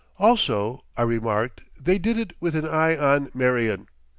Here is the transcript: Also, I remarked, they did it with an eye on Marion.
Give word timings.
Also, 0.17 0.83
I 0.97 1.03
remarked, 1.03 1.61
they 1.79 1.99
did 1.99 2.17
it 2.17 2.33
with 2.39 2.55
an 2.55 2.65
eye 2.65 2.97
on 2.97 3.29
Marion. 3.35 3.87